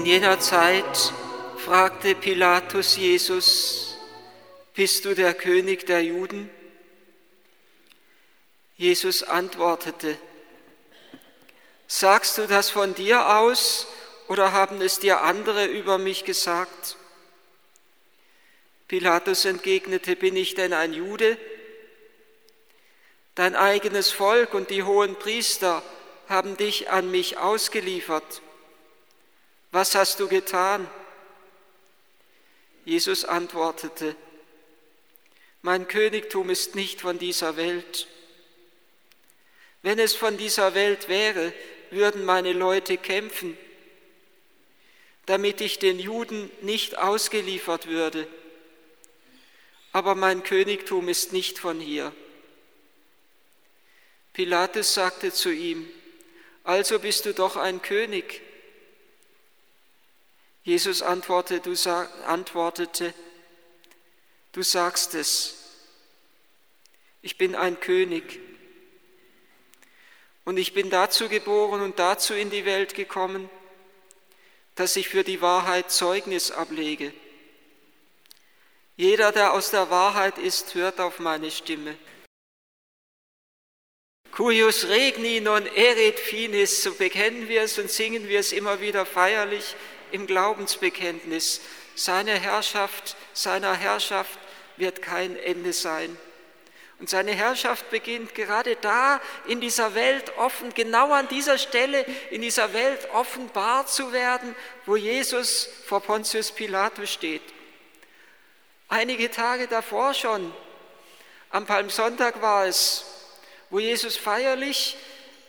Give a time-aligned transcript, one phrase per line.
[0.00, 1.12] In jener Zeit
[1.58, 3.98] fragte Pilatus Jesus,
[4.72, 6.48] bist du der König der Juden?
[8.78, 10.16] Jesus antwortete,
[11.86, 13.88] sagst du das von dir aus
[14.26, 16.96] oder haben es dir andere über mich gesagt?
[18.88, 21.36] Pilatus entgegnete, bin ich denn ein Jude?
[23.34, 25.82] Dein eigenes Volk und die hohen Priester
[26.26, 28.40] haben dich an mich ausgeliefert.
[29.72, 30.88] Was hast du getan?
[32.84, 34.16] Jesus antwortete,
[35.62, 38.08] mein Königtum ist nicht von dieser Welt.
[39.82, 41.52] Wenn es von dieser Welt wäre,
[41.90, 43.56] würden meine Leute kämpfen,
[45.26, 48.26] damit ich den Juden nicht ausgeliefert würde.
[49.92, 52.12] Aber mein Königtum ist nicht von hier.
[54.32, 55.88] Pilatus sagte zu ihm,
[56.64, 58.42] also bist du doch ein König.
[60.62, 63.14] Jesus antwortete du, sag, antwortete,
[64.52, 65.56] du sagst es,
[67.22, 68.40] ich bin ein König.
[70.44, 73.48] Und ich bin dazu geboren und dazu in die Welt gekommen,
[74.74, 77.12] dass ich für die Wahrheit Zeugnis ablege.
[78.96, 81.96] Jeder, der aus der Wahrheit ist, hört auf meine Stimme.
[84.32, 89.04] Cuius regni non erit finis, so bekennen wir es und singen wir es immer wieder
[89.04, 89.74] feierlich
[90.12, 91.60] im Glaubensbekenntnis.
[91.94, 94.38] Seine Herrschaft, seiner Herrschaft
[94.76, 96.16] wird kein Ende sein.
[96.98, 102.42] Und seine Herrschaft beginnt gerade da in dieser Welt offen, genau an dieser Stelle in
[102.42, 107.42] dieser Welt offenbar zu werden, wo Jesus vor Pontius Pilatus steht.
[108.88, 110.52] Einige Tage davor schon,
[111.48, 113.04] am Palmsonntag war es,
[113.70, 114.96] wo Jesus feierlich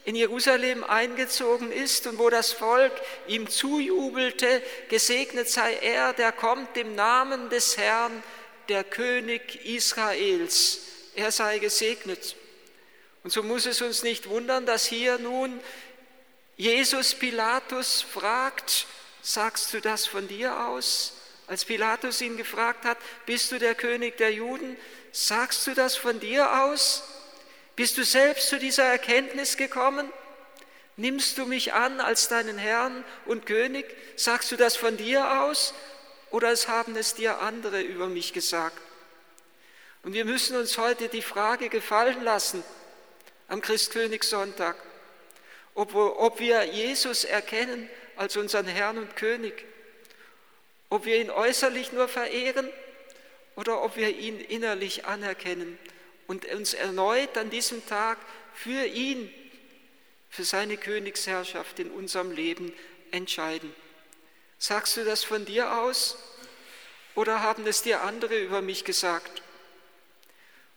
[0.03, 2.94] in Jerusalem eingezogen ist und wo das Volk
[3.28, 8.23] ihm zujubelte, gesegnet sei er, der kommt im Namen des Herrn,
[8.67, 10.79] der König Israels.
[11.16, 12.35] Er sei gesegnet.
[13.23, 15.59] Und so muss es uns nicht wundern, dass hier nun
[16.57, 18.88] Jesus Pilatus fragt,
[19.22, 21.13] sagst du das von dir aus?
[21.47, 24.78] Als Pilatus ihn gefragt hat, bist du der König der Juden?
[25.11, 27.03] Sagst du das von dir aus?
[27.76, 30.12] Bist du selbst zu dieser Erkenntnis gekommen?
[30.98, 33.86] Nimmst du mich an als deinen Herrn und König?
[34.16, 35.74] Sagst du das von dir aus
[36.30, 38.78] oder es haben es dir andere über mich gesagt?
[40.04, 42.64] Und wir müssen uns heute die Frage gefallen lassen
[43.48, 44.76] am Christkönigssonntag,
[45.74, 49.66] ob, ob wir Jesus erkennen als unseren Herrn und König,
[50.90, 52.70] ob wir ihn äußerlich nur verehren
[53.56, 55.78] oder ob wir ihn innerlich anerkennen
[56.28, 58.18] und uns erneut an diesem Tag
[58.54, 59.32] für ihn,
[60.30, 62.74] für seine Königsherrschaft in unserem Leben
[63.12, 63.74] entscheiden.
[64.58, 66.18] Sagst du das von dir aus
[67.16, 69.42] oder haben es dir andere über mich gesagt?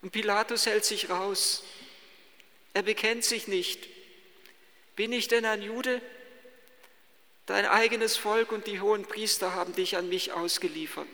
[0.03, 1.63] Und Pilatus hält sich raus.
[2.75, 3.89] Er bekennt sich nicht.
[4.97, 6.03] Bin ich denn ein Jude?
[7.47, 11.09] Dein eigenes Volk und die hohen Priester haben dich an mich ausgeliefert.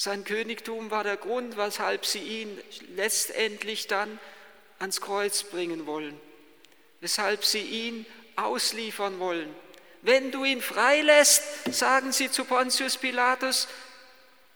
[0.00, 2.56] Sein Königtum war der Grund, weshalb sie ihn
[2.94, 4.20] letztendlich dann
[4.78, 6.16] ans Kreuz bringen wollen,
[7.00, 8.06] weshalb sie ihn
[8.36, 9.52] ausliefern wollen.
[10.02, 11.42] Wenn du ihn freilässt,
[11.72, 13.66] sagen sie zu Pontius Pilatus,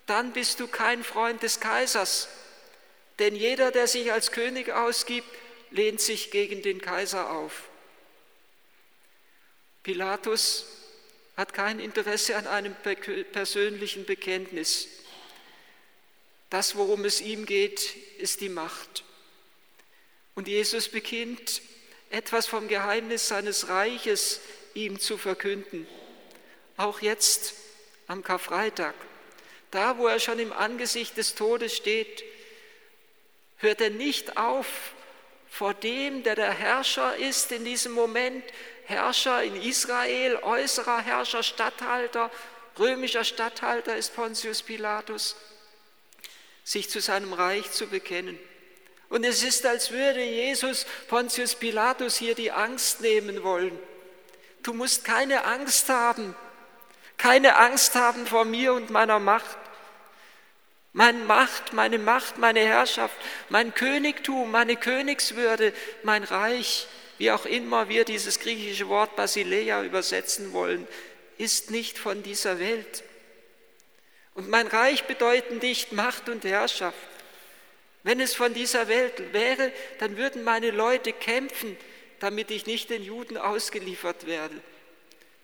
[0.06, 2.28] dann bist du kein Freund des Kaisers.
[3.18, 5.26] Denn jeder, der sich als König ausgibt,
[5.72, 7.64] lehnt sich gegen den Kaiser auf.
[9.82, 10.66] Pilatus
[11.36, 12.76] hat kein Interesse an einem
[13.32, 14.86] persönlichen Bekenntnis.
[16.52, 19.04] Das, worum es ihm geht, ist die Macht.
[20.34, 21.62] Und Jesus beginnt
[22.10, 24.38] etwas vom Geheimnis seines Reiches
[24.74, 25.86] ihm zu verkünden.
[26.76, 27.54] Auch jetzt
[28.06, 28.92] am Karfreitag,
[29.70, 32.22] da wo er schon im Angesicht des Todes steht,
[33.56, 34.92] hört er nicht auf
[35.48, 38.44] vor dem, der der Herrscher ist in diesem Moment,
[38.84, 42.30] Herrscher in Israel, äußerer Herrscher, Statthalter,
[42.78, 45.34] römischer Statthalter ist Pontius Pilatus
[46.64, 48.38] sich zu seinem Reich zu bekennen.
[49.08, 53.78] Und es ist, als würde Jesus Pontius Pilatus hier die Angst nehmen wollen.
[54.62, 56.34] Du musst keine Angst haben,
[57.18, 59.58] keine Angst haben vor mir und meiner Macht.
[60.94, 63.16] Meine Macht, meine Macht, meine Herrschaft,
[63.48, 65.72] mein Königtum, meine Königswürde,
[66.02, 66.86] mein Reich,
[67.18, 70.86] wie auch immer wir dieses griechische Wort Basileia übersetzen wollen,
[71.38, 73.04] ist nicht von dieser Welt.
[74.34, 76.98] Und mein Reich bedeutet nicht Macht und Herrschaft.
[78.02, 81.76] Wenn es von dieser Welt wäre, dann würden meine Leute kämpfen,
[82.20, 84.60] damit ich nicht den Juden ausgeliefert werde.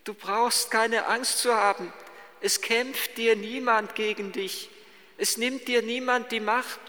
[0.04, 1.92] Du brauchst keine Angst zu haben.
[2.40, 4.70] Es kämpft dir niemand gegen dich.
[5.18, 6.80] Es nimmt dir niemand die Macht.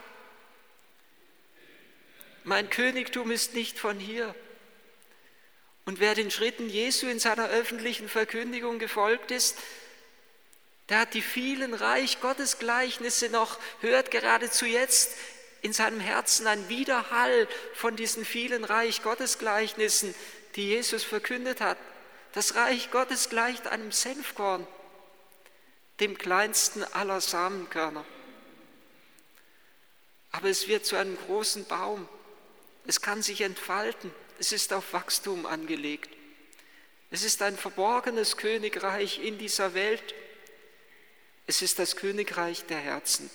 [2.44, 4.34] Mein Königtum ist nicht von hier.
[5.84, 9.58] Und wer den Schritten Jesu in seiner öffentlichen Verkündigung gefolgt ist,
[10.90, 15.12] der hat die vielen Reich Gottes Gleichnisse noch, hört geradezu jetzt
[15.62, 20.14] in seinem Herzen ein Widerhall von diesen vielen Reich Gottes Gleichnissen,
[20.56, 21.78] die Jesus verkündet hat.
[22.32, 24.66] Das Reich Gottes gleicht einem Senfkorn,
[26.00, 28.04] dem kleinsten aller Samenkörner.
[30.32, 32.08] Aber es wird zu einem großen Baum.
[32.86, 34.12] Es kann sich entfalten.
[34.38, 36.10] Es ist auf Wachstum angelegt.
[37.10, 40.14] Es ist ein verborgenes Königreich in dieser Welt.
[41.50, 43.28] Es ist das Königreich der Herzen.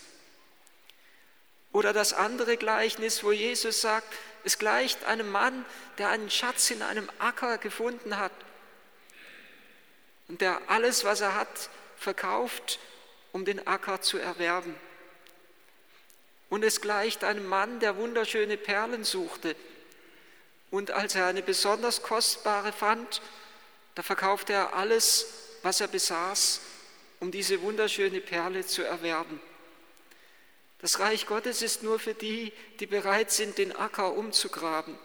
[1.73, 4.07] Oder das andere Gleichnis, wo Jesus sagt,
[4.45, 5.65] es gleicht einem Mann,
[5.97, 8.31] der einen Schatz in einem Acker gefunden hat
[10.29, 12.79] und der alles, was er hat, verkauft,
[13.33, 14.73] um den Acker zu erwerben.
[16.47, 19.57] Und es gleicht einem Mann, der wunderschöne Perlen suchte.
[20.71, 23.21] Und als er eine besonders kostbare fand,
[23.95, 26.61] da verkaufte er alles, was er besaß,
[27.25, 29.39] um diese wunderschöne Perle zu erwerben.
[30.77, 34.95] Das Reich Gottes ist nur für die, die bereit sind, den Acker umzugraben.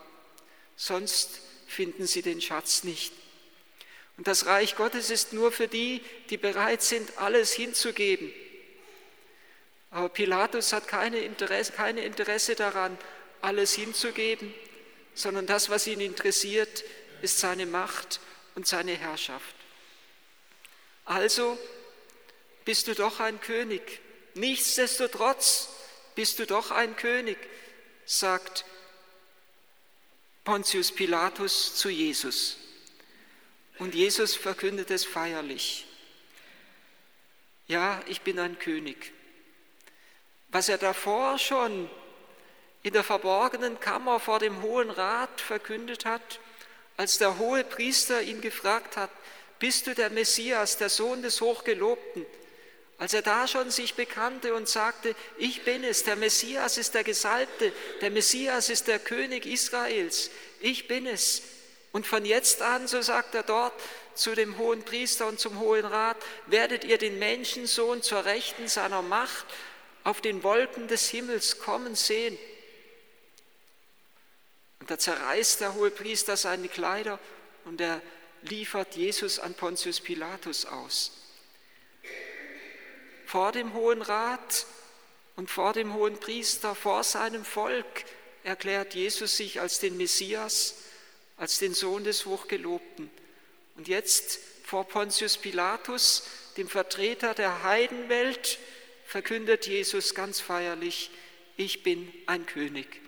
[0.77, 3.15] Sonst finden sie den Schatz nicht.
[4.19, 8.31] Und das Reich Gottes ist nur für die, die bereit sind, alles hinzugeben.
[9.91, 12.99] Aber Pilatus hat keine Interesse, keine Interesse daran,
[13.41, 14.53] alles hinzugeben,
[15.15, 16.85] sondern das, was ihn interessiert,
[17.23, 18.21] ist seine Macht
[18.57, 19.55] und seine Herrschaft.
[21.07, 21.59] Also
[22.65, 24.01] bist du doch ein König.
[24.35, 25.69] Nichtsdestotrotz
[26.15, 27.39] bist du doch ein König,
[28.05, 28.65] sagt
[30.45, 32.57] Pontius Pilatus zu Jesus.
[33.79, 35.87] Und Jesus verkündet es feierlich.
[37.67, 39.13] Ja, ich bin ein König.
[40.49, 41.89] Was er davor schon
[42.83, 46.41] in der verborgenen Kammer vor dem Hohen Rat verkündet hat,
[46.97, 49.11] als der hohe Priester ihn gefragt hat,
[49.59, 52.27] bist du der Messias, der Sohn des Hochgelobten?
[53.01, 57.03] Als er da schon sich bekannte und sagte, ich bin es, der Messias ist der
[57.03, 60.31] Gesalbte, der Messias ist der König Israels,
[60.61, 61.41] ich bin es.
[61.93, 63.73] Und von jetzt an, so sagt er dort
[64.15, 69.01] zu dem hohen Priester und zum hohen Rat, werdet ihr den Menschensohn zur Rechten seiner
[69.01, 69.47] Macht
[70.05, 72.37] auf den Wolken des Himmels kommen sehen.
[74.79, 77.19] Und da zerreißt der hohe Priester seine Kleider
[77.65, 78.03] und er
[78.43, 81.20] liefert Jesus an Pontius Pilatus aus
[83.31, 84.67] vor dem Hohen Rat
[85.37, 88.05] und vor dem Hohen Priester, vor seinem Volk
[88.43, 90.75] erklärt Jesus sich als den Messias,
[91.37, 93.09] als den Sohn des Hochgelobten.
[93.77, 96.25] Und jetzt vor Pontius Pilatus,
[96.57, 98.59] dem Vertreter der Heidenwelt,
[99.07, 101.13] verkündet Jesus ganz feierlich,
[101.57, 103.01] ich bin ein König.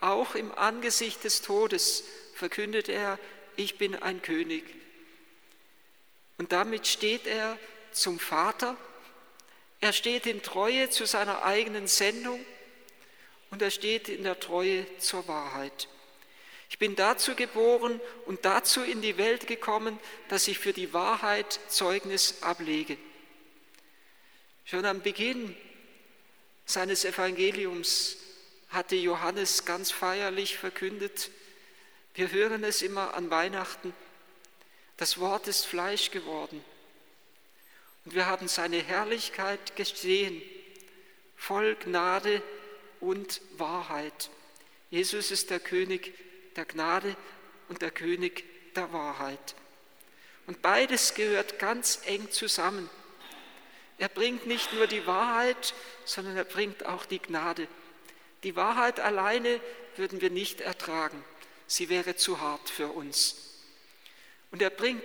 [0.00, 3.18] Auch im Angesicht des Todes verkündet er,
[3.56, 4.64] ich bin ein König.
[6.38, 7.58] Und damit steht er
[7.92, 8.78] zum Vater
[9.84, 12.42] er steht in Treue zu seiner eigenen Sendung
[13.50, 15.88] und er steht in der Treue zur Wahrheit.
[16.70, 19.98] Ich bin dazu geboren und dazu in die Welt gekommen,
[20.30, 22.96] dass ich für die Wahrheit Zeugnis ablege.
[24.64, 25.54] Schon am Beginn
[26.64, 28.16] seines Evangeliums
[28.70, 31.30] hatte Johannes ganz feierlich verkündet,
[32.14, 33.92] wir hören es immer an Weihnachten,
[34.96, 36.64] das Wort ist Fleisch geworden
[38.04, 40.42] und wir haben seine Herrlichkeit gesehen,
[41.36, 42.42] voll Gnade
[43.00, 44.30] und Wahrheit.
[44.90, 46.12] Jesus ist der König
[46.56, 47.16] der Gnade
[47.68, 48.44] und der König
[48.74, 49.54] der Wahrheit.
[50.46, 52.90] Und beides gehört ganz eng zusammen.
[53.96, 57.68] Er bringt nicht nur die Wahrheit, sondern er bringt auch die Gnade.
[58.42, 59.60] Die Wahrheit alleine
[59.96, 61.24] würden wir nicht ertragen.
[61.66, 63.36] Sie wäre zu hart für uns.
[64.50, 65.02] Und er bringt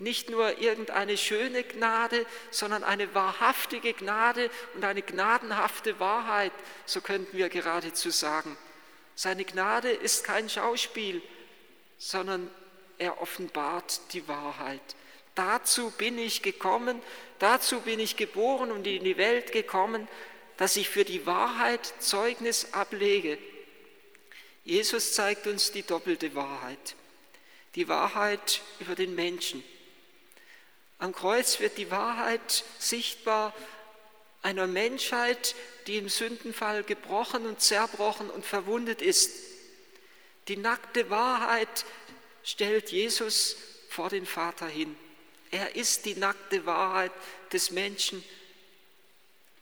[0.00, 6.52] nicht nur irgendeine schöne Gnade, sondern eine wahrhaftige Gnade und eine gnadenhafte Wahrheit,
[6.86, 8.56] so könnten wir geradezu sagen.
[9.14, 11.22] Seine Gnade ist kein Schauspiel,
[11.98, 12.50] sondern
[12.98, 14.80] er offenbart die Wahrheit.
[15.34, 17.00] Dazu bin ich gekommen,
[17.38, 20.08] dazu bin ich geboren und in die Welt gekommen,
[20.56, 23.38] dass ich für die Wahrheit Zeugnis ablege.
[24.64, 26.96] Jesus zeigt uns die doppelte Wahrheit.
[27.74, 29.62] Die Wahrheit über den Menschen
[31.00, 33.54] am Kreuz wird die Wahrheit sichtbar
[34.42, 35.54] einer Menschheit,
[35.86, 39.32] die im Sündenfall gebrochen und zerbrochen und verwundet ist.
[40.48, 41.86] Die nackte Wahrheit
[42.42, 43.56] stellt Jesus
[43.88, 44.94] vor den Vater hin.
[45.50, 47.12] Er ist die nackte Wahrheit
[47.52, 48.22] des Menschen,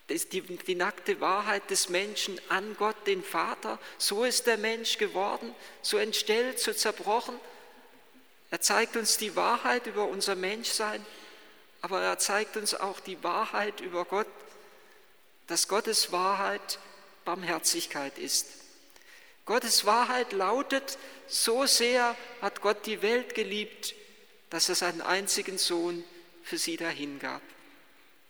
[0.08, 3.78] die, die nackte Wahrheit des Menschen an Gott, den Vater.
[3.96, 7.38] So ist der Mensch geworden, so entstellt, so zerbrochen.
[8.50, 11.04] Er zeigt uns die Wahrheit über unser Menschsein,
[11.80, 14.26] aber er zeigt uns auch die Wahrheit über Gott,
[15.46, 16.78] dass Gottes Wahrheit
[17.24, 18.46] Barmherzigkeit ist.
[19.44, 23.94] Gottes Wahrheit lautet, so sehr hat Gott die Welt geliebt,
[24.50, 26.04] dass er seinen einzigen Sohn
[26.42, 27.42] für sie dahingab.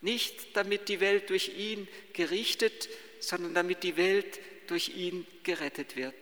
[0.00, 2.88] Nicht damit die Welt durch ihn gerichtet,
[3.20, 4.38] sondern damit die Welt
[4.68, 6.14] durch ihn gerettet wird.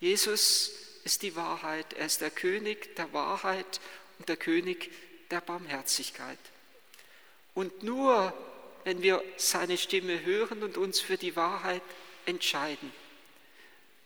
[0.00, 0.72] Jesus
[1.04, 3.80] ist die Wahrheit, er ist der König der Wahrheit
[4.18, 4.90] und der König
[5.34, 6.38] der Barmherzigkeit.
[7.54, 8.32] Und nur
[8.84, 11.82] wenn wir seine Stimme hören und uns für die Wahrheit
[12.24, 12.92] entscheiden,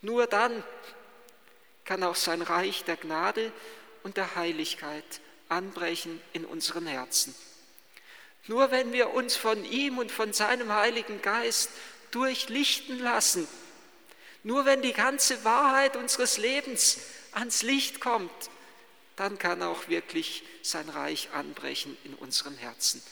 [0.01, 0.65] nur dann
[1.85, 3.53] kann auch sein Reich der Gnade
[4.05, 5.05] und der Heiligkeit
[5.51, 7.35] anbrechen in unseren Herzen.
[8.47, 11.71] Nur wenn wir uns von ihm und von seinem Heiligen Geist
[12.11, 13.47] durchlichten lassen,
[14.45, 17.01] nur wenn die ganze Wahrheit unseres Lebens
[17.33, 18.51] ans Licht kommt,
[19.19, 23.03] dann kann auch wirklich sein Reich anbrechen in unseren Herzen.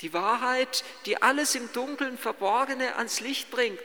[0.00, 3.78] Die Wahrheit, die alles im Dunkeln Verborgene ans Licht bringt,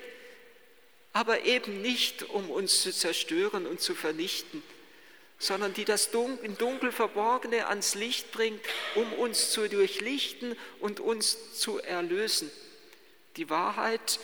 [1.13, 4.63] aber eben nicht, um uns zu zerstören und zu vernichten,
[5.37, 8.61] sondern die das im Dunkel Verborgene ans Licht bringt,
[8.95, 12.49] um uns zu durchlichten und uns zu erlösen.
[13.37, 14.19] Die Wahrheit,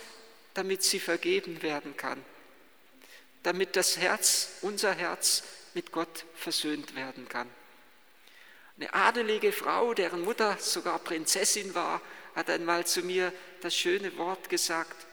[0.53, 2.23] damit sie vergeben werden kann,
[3.43, 7.49] damit das Herz, unser Herz mit Gott versöhnt werden kann.
[8.77, 12.01] Eine adelige Frau, deren Mutter sogar Prinzessin war,
[12.35, 15.05] hat einmal zu mir das schöne Wort gesagt,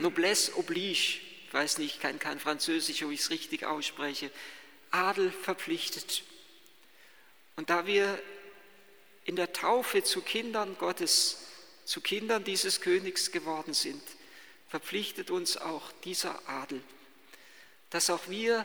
[0.00, 4.30] Noblesse oblige, ich weiß nicht, ich kann kein Französisch, ob ich es richtig ausspreche,
[4.90, 6.22] Adel verpflichtet.
[7.56, 8.20] Und da wir
[9.24, 11.46] in der Taufe zu Kindern Gottes,
[11.84, 14.02] zu Kindern dieses Königs geworden sind,
[14.68, 16.82] verpflichtet uns auch dieser Adel,
[17.90, 18.64] dass auch wir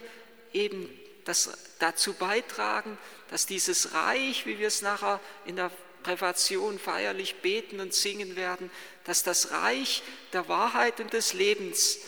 [0.57, 0.89] eben
[1.25, 2.97] das dazu beitragen,
[3.29, 5.71] dass dieses Reich, wie wir es nachher in der
[6.03, 8.71] Prävation feierlich beten und singen werden,
[9.03, 11.99] dass das Reich der Wahrheit und des Lebens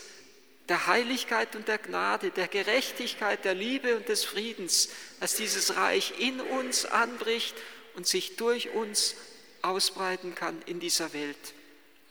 [0.70, 4.90] der Heiligkeit und der Gnade, der Gerechtigkeit, der Liebe und des Friedens,
[5.20, 7.56] dass dieses Reich in uns anbricht
[7.96, 9.16] und sich durch uns
[9.64, 11.54] ausbreiten kann in dieser Welt.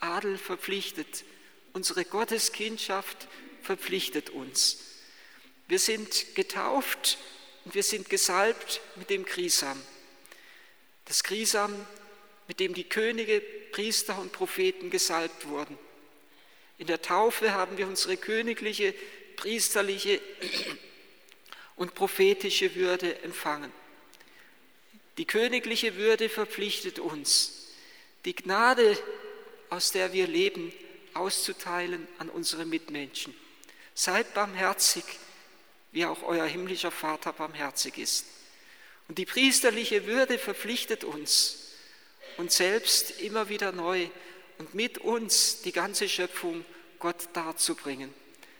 [0.01, 1.25] Adel verpflichtet,
[1.73, 3.29] unsere Gotteskindschaft
[3.63, 4.79] verpflichtet uns.
[5.69, 7.19] Wir sind getauft
[7.67, 9.81] und wir sind gesalbt mit dem Krisam.
[11.05, 11.87] Das Krisam,
[12.47, 15.79] mit dem die Könige, Priester und Propheten gesalbt wurden.
[16.79, 18.95] In der Taufe haben wir unsere königliche,
[19.37, 20.21] priesterliche
[21.77, 23.71] und prophetische Würde empfangen.
[25.19, 27.75] Die königliche Würde verpflichtet uns,
[28.25, 28.99] die Gnade,
[29.69, 30.73] aus der wir leben,
[31.13, 33.35] auszuteilen an unsere Mitmenschen.
[33.95, 35.05] Seid barmherzig,
[35.93, 38.27] wie auch euer himmlischer Vater barmherzig ist.
[39.09, 41.73] Und die priesterliche Würde verpflichtet uns,
[42.37, 44.09] uns selbst immer wieder neu
[44.59, 46.65] und mit uns die ganze Schöpfung
[46.99, 48.13] Gott darzubringen,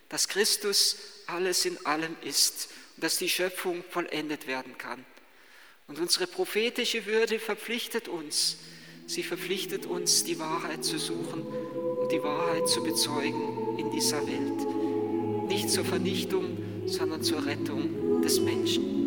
[0.09, 5.05] dass Christus alles in allem ist und dass die Schöpfung vollendet werden kann.
[5.87, 8.57] Und unsere prophetische Würde verpflichtet uns,
[9.07, 15.47] sie verpflichtet uns, die Wahrheit zu suchen und die Wahrheit zu bezeugen in dieser Welt.
[15.49, 18.98] Nicht zur Vernichtung, sondern zur Rettung des Menschen.